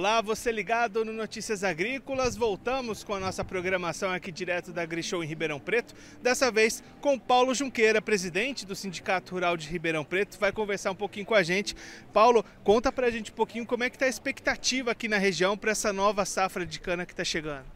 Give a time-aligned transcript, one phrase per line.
[0.00, 2.34] Olá, você ligado no Notícias Agrícolas.
[2.34, 5.94] Voltamos com a nossa programação aqui direto da AgriShow em Ribeirão Preto.
[6.22, 10.94] Dessa vez com Paulo Junqueira, presidente do Sindicato Rural de Ribeirão Preto, vai conversar um
[10.94, 11.76] pouquinho com a gente.
[12.14, 15.54] Paulo, conta pra gente um pouquinho como é que está a expectativa aqui na região
[15.54, 17.66] para essa nova safra de cana que está chegando.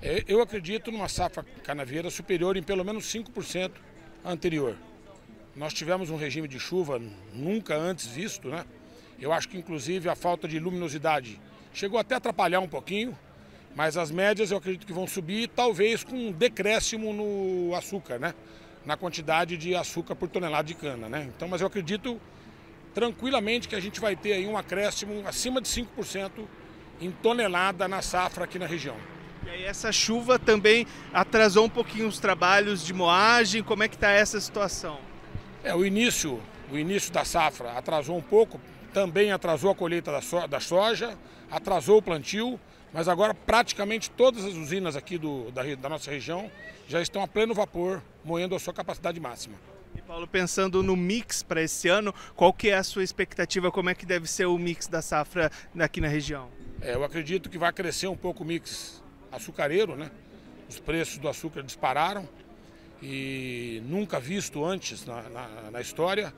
[0.00, 3.72] É, eu acredito numa safra canavieira superior em pelo menos 5%
[4.24, 4.74] anterior.
[5.54, 6.98] Nós tivemos um regime de chuva
[7.34, 8.64] nunca antes visto, né?
[9.20, 11.38] Eu acho que inclusive a falta de luminosidade
[11.74, 13.18] Chegou até a atrapalhar um pouquinho,
[13.74, 18.32] mas as médias eu acredito que vão subir, talvez com um decréscimo no açúcar, né?
[18.86, 21.28] Na quantidade de açúcar por tonelada de cana, né?
[21.34, 22.20] Então, mas eu acredito
[22.94, 26.30] tranquilamente que a gente vai ter aí um acréscimo acima de 5%
[27.00, 28.96] em tonelada na safra aqui na região.
[29.44, 33.96] E aí essa chuva também atrasou um pouquinho os trabalhos de moagem, como é que
[33.96, 35.00] está essa situação?
[35.64, 36.40] É, o início,
[36.74, 38.60] o início da safra atrasou um pouco,
[38.92, 41.16] também atrasou a colheita da, so da soja,
[41.48, 42.58] atrasou o plantio,
[42.92, 46.50] mas agora praticamente todas as usinas aqui do, da, da nossa região
[46.88, 49.54] já estão a pleno vapor, moendo a sua capacidade máxima.
[49.94, 53.70] E Paulo, pensando no mix para esse ano, qual que é a sua expectativa?
[53.70, 56.48] Como é que deve ser o mix da safra aqui na região?
[56.80, 59.00] É, eu acredito que vai crescer um pouco o mix
[59.30, 60.10] açucareiro, né?
[60.68, 62.28] Os preços do açúcar dispararam
[63.00, 66.34] e nunca visto antes na, na, na história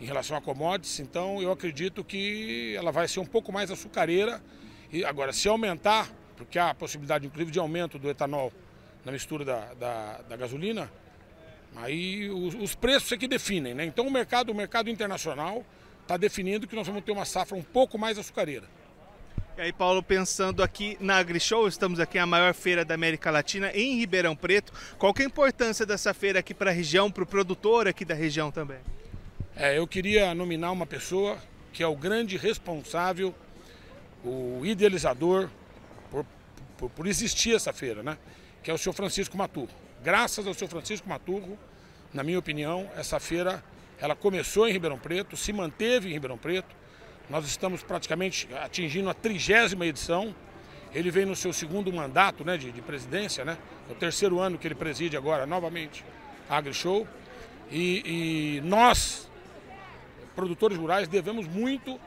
[0.00, 4.42] em relação a commodities, então eu acredito que ela vai ser um pouco mais açucareira.
[4.90, 8.50] E agora, se aumentar, porque há a possibilidade inclusive de aumento do etanol
[9.04, 10.90] na mistura da, da, da gasolina,
[11.76, 13.84] aí os, os, preços é que definem, né?
[13.84, 15.64] Então o mercado, o mercado internacional
[16.02, 18.66] está definindo que nós vamos ter uma safra um pouco mais açucareira.
[19.58, 23.70] E aí, Paulo, pensando aqui na AgriShow, estamos aqui na maior feira da América Latina,
[23.74, 24.72] em Ribeirão Preto.
[24.96, 28.04] Qual que é a importância dessa feira aqui para a região, para o produtor aqui
[28.04, 28.78] da região também?
[29.62, 31.36] É, eu queria nominar uma pessoa
[31.70, 33.34] que é o grande responsável,
[34.24, 35.50] o idealizador
[36.10, 36.24] por,
[36.78, 38.16] por, por existir essa feira, né?
[38.62, 39.68] Que é o senhor Francisco Maturro.
[40.02, 41.58] Graças ao senhor Francisco Maturro,
[42.10, 43.62] na minha opinião, essa feira
[43.98, 46.74] ela começou em Ribeirão Preto, se manteve em Ribeirão Preto.
[47.28, 50.34] Nós estamos praticamente atingindo a trigésima edição.
[50.94, 53.58] Ele vem no seu segundo mandato né, de, de presidência, né?
[53.90, 56.02] É o terceiro ano que ele preside agora novamente
[56.48, 57.06] a AgriShow.
[57.70, 59.29] E, e nós,
[60.34, 61.98] produtores rurais devemos muito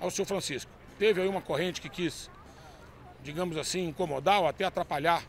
[0.00, 0.70] ao seu Francisco.
[0.98, 2.30] Teve aí uma corrente que quis,
[3.22, 5.22] digamos assim, incomodar ou até atrapalhar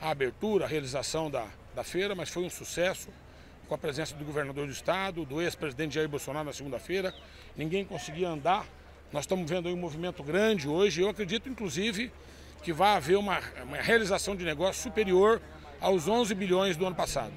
[0.00, 3.08] a abertura, a realização da, da feira, mas foi um sucesso
[3.68, 7.14] com a presença do governador do estado, do ex-presidente Jair Bolsonaro na segunda-feira.
[7.56, 8.66] Ninguém conseguia andar.
[9.12, 11.00] Nós estamos vendo aí um movimento grande hoje.
[11.02, 12.12] Eu acredito, inclusive,
[12.62, 15.40] que vai haver uma, uma realização de negócio superior
[15.80, 17.32] aos 11 bilhões do ano passado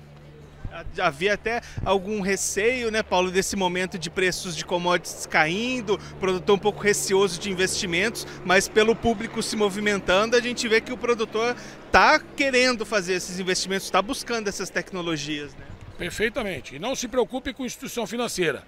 [1.00, 6.59] havia até algum receio, né, Paulo, desse momento de preços de commodities caindo, produtor um
[6.59, 11.56] pouco receoso de investimentos, mas pelo público se movimentando, a gente vê que o produtor
[11.85, 15.53] está querendo fazer esses investimentos, está buscando essas tecnologias.
[15.56, 15.66] Né?
[15.97, 16.75] Perfeitamente.
[16.75, 18.64] E não se preocupe com instituição financeira.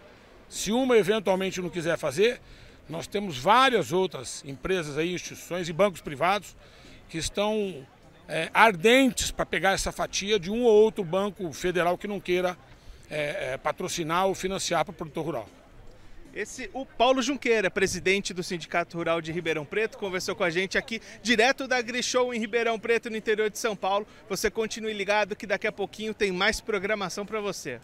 [0.48, 2.40] Se uma eventualmente não quiser fazer,
[2.88, 6.56] nós temos várias outras empresas aí, instituições e bancos privados
[7.10, 7.86] que estão
[8.28, 12.58] é, ardentes para pegar essa fatia de um ou outro banco federal que não queira
[13.10, 15.50] é, é, patrocinar ou financiar para o produtor rural.
[16.34, 20.78] Esse, o Paulo Junqueira, presidente do Sindicato Rural de Ribeirão Preto, conversou com a gente
[20.78, 24.06] aqui direto da AgriShow em Ribeirão Preto, no interior de São Paulo.
[24.30, 27.80] Você continue ligado que daqui a pouquinho tem mais programação para você.